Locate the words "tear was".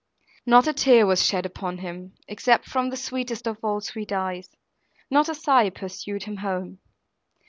0.73-1.23